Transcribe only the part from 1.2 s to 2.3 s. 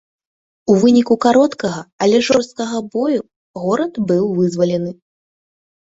кароткага, але